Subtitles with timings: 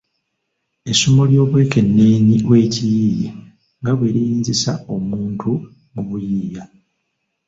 [0.91, 3.29] Essomo ly’obwekenneenyi bw’ekiyiiye
[3.79, 5.49] nga bwe liyinzisa omuntu
[5.93, 6.63] mu buyiiya.